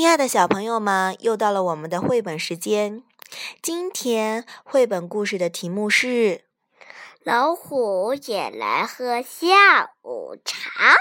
[0.00, 3.02] 亲爱的小朋友们，又到了我们的绘本时间。
[3.60, 6.06] 今天绘本故事的题目是
[7.22, 10.94] 《老虎也来喝下午茶》。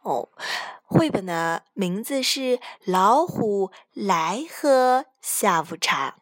[0.00, 0.30] 哦，
[0.82, 2.40] 绘本的名字是
[2.86, 6.16] 《老虎来喝下午茶》。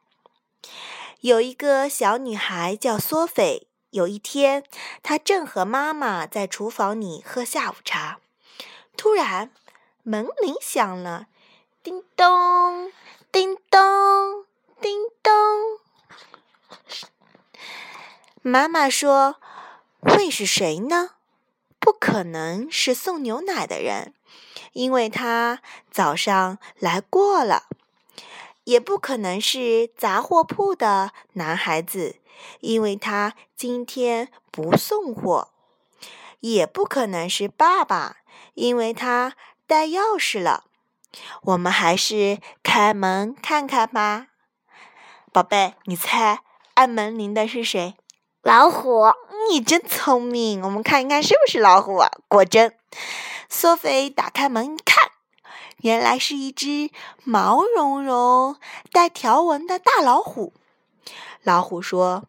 [1.20, 3.68] 有一个小女孩叫索菲。
[3.90, 4.64] 有一天，
[5.04, 8.18] 她正和妈妈在厨房里喝下午茶，
[8.96, 9.52] 突然
[10.02, 11.29] 门铃响了，
[11.82, 12.93] 叮咚，
[13.32, 14.44] 叮咚，
[14.80, 15.32] 叮咚。
[18.43, 19.36] 妈妈说
[20.00, 21.12] ：“会是谁呢？
[21.79, 24.14] 不可能是送牛奶的人，
[24.72, 27.64] 因为他早上来过了；
[28.64, 32.16] 也不可能是杂货铺的男孩子。”
[32.60, 35.50] 因为他今天不送货，
[36.41, 38.16] 也不可能是爸爸，
[38.55, 39.34] 因为他
[39.66, 40.64] 带钥匙了。
[41.42, 44.28] 我们还是开门看看吧，
[45.33, 46.41] 宝贝，你猜
[46.75, 47.94] 按门铃的是谁？
[48.42, 49.12] 老虎。
[49.50, 52.08] 你真聪明，我们看一看是不是老虎啊？
[52.28, 52.77] 果真，
[53.48, 55.11] 索菲打开门一看，
[55.78, 56.91] 原来是一只
[57.24, 58.56] 毛茸茸、
[58.92, 60.52] 带条纹的大老虎。
[61.42, 62.24] 老虎说：“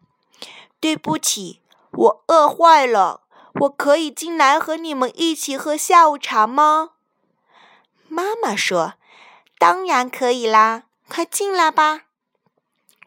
[0.80, 1.60] 对不起，
[1.92, 3.20] 我饿坏了。
[3.60, 6.92] 我可以进来和你们一起喝下午茶吗？”
[8.14, 8.96] 妈妈说
[9.58, 12.02] ：“当然可以啦，快进来吧。”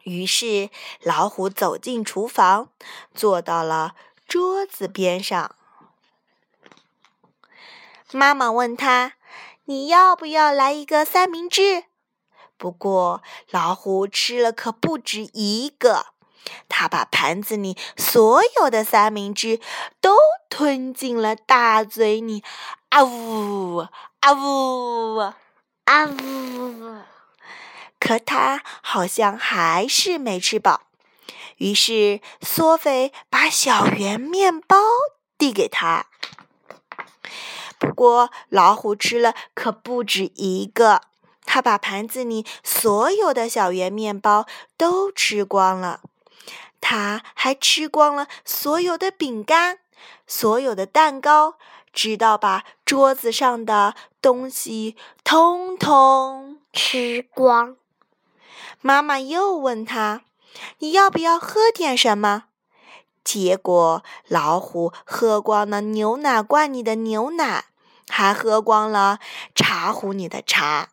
[0.02, 0.68] 于是
[1.00, 2.70] 老虎走进厨房，
[3.14, 3.94] 坐到了
[4.26, 5.54] 桌子边上。
[8.10, 9.12] 妈妈问他
[9.66, 11.84] ：“你要不要来一个三明治？”
[12.58, 16.06] 不过，老虎吃了可不止一个，
[16.68, 19.60] 它把盘子里所有的三明治
[20.00, 20.16] 都
[20.50, 22.42] 吞进了大嘴里。
[22.96, 23.86] 啊呜
[24.20, 25.16] 啊呜
[25.84, 27.02] 啊呜！
[28.00, 30.80] 可它好像还是没吃饱。
[31.58, 34.78] 于是，索菲把小圆面包
[35.36, 36.06] 递给他。
[37.78, 41.02] 不过，老虎吃了可不止一个。
[41.44, 44.46] 它把盘子里所有的小圆面包
[44.78, 46.00] 都吃光了，
[46.80, 49.80] 它还吃光了所有的饼干、
[50.26, 51.54] 所有的蛋糕，
[51.92, 57.76] 直到把桌子上的东西通通吃光。
[58.80, 60.22] 妈妈又问他
[60.78, 62.44] ：“你要不要喝点什么？”
[63.24, 67.64] 结果老虎喝光了牛奶罐里的牛奶，
[68.08, 69.18] 还喝光了
[69.54, 70.90] 茶壶里的茶。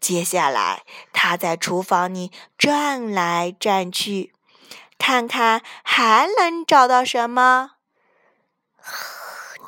[0.00, 4.32] 接下来，他在厨房里转来转去，
[4.96, 7.72] 看看还能找到什么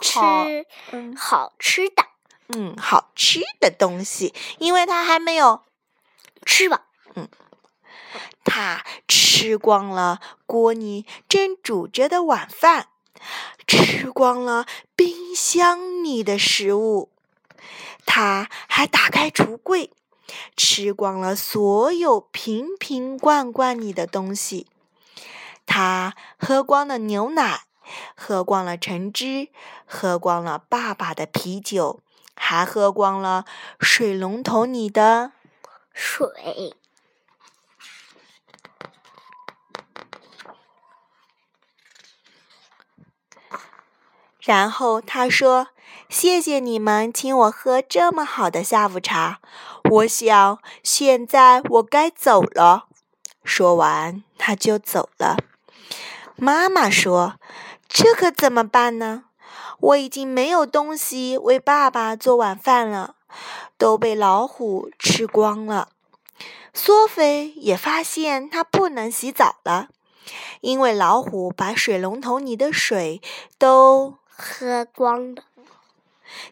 [0.00, 0.66] 吃
[1.16, 2.06] 好吃的，
[2.48, 5.62] 嗯，好吃的东西，因为他还没有
[6.44, 6.80] 吃饱。
[7.14, 7.28] 嗯，
[8.44, 12.88] 他吃光了锅里正煮着的晚饭，
[13.66, 14.66] 吃光了
[14.96, 17.10] 冰箱里的食物，
[18.06, 19.92] 他还打开橱柜。
[20.56, 24.68] 吃光了所有瓶瓶罐罐里的东西，
[25.66, 27.64] 他喝光了牛奶，
[28.16, 29.48] 喝光了橙汁，
[29.86, 32.00] 喝光了爸爸的啤酒，
[32.34, 33.44] 还喝光了
[33.78, 35.32] 水龙头里的
[35.92, 36.74] 水。
[44.40, 45.68] 然后他说
[46.08, 49.38] ：“谢谢你们请我喝这么好的下午茶。
[49.90, 52.86] 我想现在我该走了。”
[53.44, 55.36] 说完，他就走了。
[56.40, 57.34] 妈妈说
[57.86, 59.24] ：“这可怎么办呢？
[59.78, 63.14] 我已经没有东西为爸爸做晚饭了，
[63.76, 65.90] 都被老虎吃光了。”
[66.72, 69.88] 索菲也发现他不能洗澡了，
[70.62, 73.20] 因为老虎把水龙头里的水
[73.58, 74.16] 都。
[74.42, 75.42] 喝光了。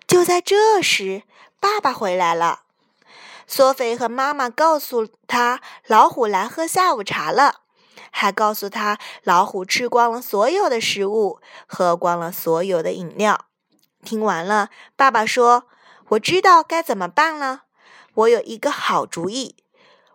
[0.06, 1.22] 就在这时，
[1.58, 2.60] 爸爸回来了。
[3.46, 7.60] 索菲和妈妈告诉他，老虎来喝下午茶了，
[8.10, 13.46] 还告诉他，老虎吃光了所有的食物，喝光了所有的饮料。
[14.04, 15.64] 听完了，爸爸说
[16.10, 17.64] ：“我知道该怎么办了。
[18.14, 19.56] 我有一个好主意，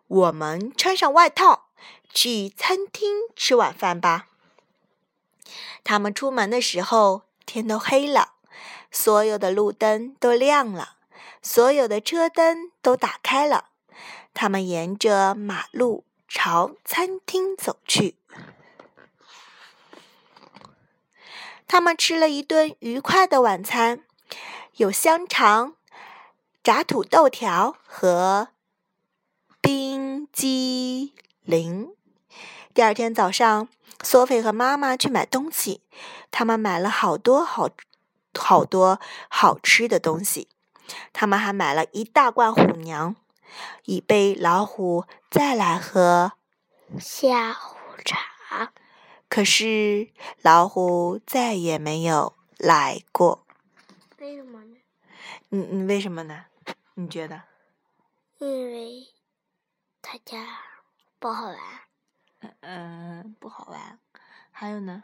[0.08, 1.68] 我们穿上外套，
[2.14, 4.28] 去餐厅吃晚饭吧。”
[5.84, 7.24] 他们出门的时候。
[7.46, 8.36] 天都黑了，
[8.90, 10.96] 所有的路灯都亮了，
[11.42, 13.66] 所有的车灯都打开了。
[14.34, 18.16] 他们沿着马路朝餐厅走去。
[21.68, 24.04] 他们吃了一顿愉快的晚餐，
[24.78, 25.76] 有香肠、
[26.64, 28.48] 炸土豆条和
[29.62, 31.14] 冰激
[31.44, 31.94] 凌。
[32.74, 33.70] 第二天早上，
[34.02, 35.84] 索菲和妈妈去买东西，
[36.32, 37.70] 他们买了好多好
[38.34, 40.50] 好多好吃的东西。
[41.14, 43.16] 他们还买了一大罐虎娘，
[43.86, 46.34] 以备老虎再来喝
[47.00, 48.74] 下午茶。
[49.28, 50.10] 可是
[50.42, 53.46] 老虎再也没有来过。
[54.20, 54.78] 为什么呢？
[55.50, 56.46] 你你为什么呢？
[56.94, 57.42] 你觉得？
[58.38, 59.08] 因为
[60.02, 60.60] 他家
[61.18, 61.58] 不好玩。
[62.62, 64.00] 嗯，不好玩。
[64.52, 65.04] 还有呢？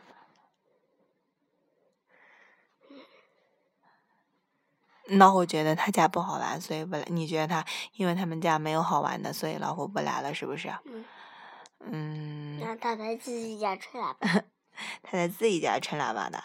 [5.18, 7.04] 老虎觉得他家不好玩，所以不来。
[7.08, 7.66] 你觉得他，
[7.96, 10.70] 因为他们家没有好玩的，所以老虎不来了，是不是？
[10.86, 11.06] 嗯。
[11.92, 12.60] 嗯。
[12.60, 14.28] 那他在自己家吹喇叭。
[15.04, 16.42] 他在自己家吹喇叭的。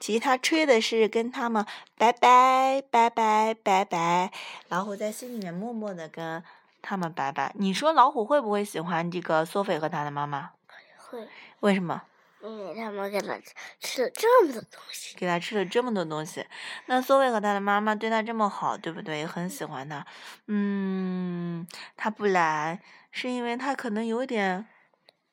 [0.00, 1.64] 其实他吹的是跟他们
[1.96, 4.32] 拜拜拜拜拜拜。
[4.68, 6.42] 老虎在心里面默默的跟
[6.82, 7.52] 他们拜拜。
[7.56, 10.50] 你说老虎会不会喜欢这个索菲和他的妈妈？
[10.96, 11.28] 会。
[11.60, 12.02] 为什么？
[12.42, 13.38] 因为他们给他
[13.80, 15.16] 吃了这么多东西。
[15.16, 16.46] 给他吃了这么多东西，
[16.86, 19.26] 那索菲和他的妈妈对他这么好，对不对？
[19.26, 20.06] 很喜欢他。
[20.46, 21.66] 嗯，
[21.96, 24.66] 他不来是因为他可能有点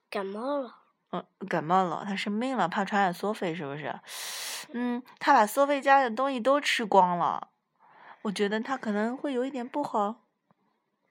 [0.10, 0.76] 感冒了。
[1.12, 3.98] 嗯，感冒了，他生病了，怕传染索菲，是不是？
[4.74, 7.52] 嗯，他把索菲家的东西都吃光了，
[8.24, 10.26] 我觉得他可能会有一点不好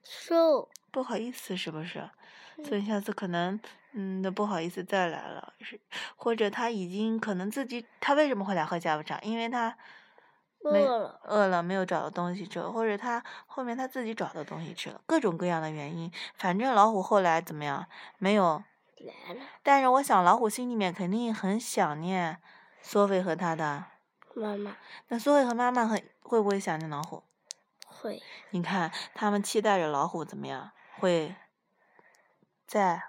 [0.03, 2.11] 受不好意思，是不是？
[2.63, 3.59] 所以下次可能。
[3.99, 5.79] 嗯，那不好意思再来了，是
[6.15, 9.17] 或者他已经可能自己，他为什么会来喝下午茶？
[9.21, 9.75] 因为他
[10.59, 16.11] 饿了，饿了没有找到东西吃，或者他后面他自己找到东西吃了，各种各样的原因。
[16.35, 17.87] 反正老虎后来怎么样？
[18.19, 18.61] 没有
[18.97, 19.41] 来了。
[19.63, 22.37] 但是我想老虎心里面肯定很想念
[22.83, 23.85] 索菲和他的
[24.35, 24.77] 妈妈。
[25.07, 27.23] 那索菲和妈妈很会不会想念老虎？
[27.87, 28.21] 会。
[28.51, 30.69] 你看，他们期待着老虎怎么样？
[30.99, 31.33] 会
[32.67, 33.03] 在。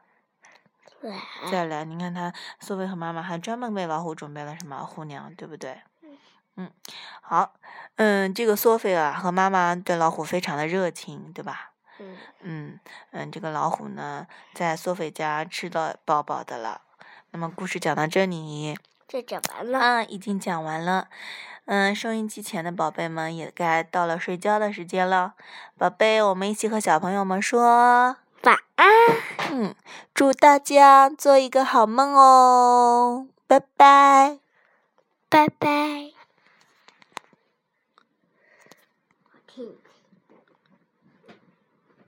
[1.50, 5.80] 再来，你看他，苏菲和妈妈还专门为老虎准备了什么虎娘，对不对？
[6.56, 6.68] 嗯，
[7.20, 7.54] 好，
[7.94, 11.70] 嗯，这个索菲啊和妈妈对老虎非常的热情，对吧？
[12.00, 12.80] 嗯嗯
[13.12, 16.80] 嗯，这个老虎呢，在索菲家吃的饱饱的了。
[17.30, 18.76] 那么故事讲到这里，
[19.06, 19.78] 这讲完了。
[19.78, 21.08] 嗯，已经讲完了。
[21.66, 25.34] 嗯，收音机前的宝贝们也该到了睡觉的时间了。
[25.76, 28.16] 宝贝，我们一起和小朋友们说。
[28.42, 28.86] 晚安，
[29.52, 29.74] 嗯，
[30.14, 34.38] 祝大家做一个好梦哦，拜拜，
[35.28, 36.17] 拜拜。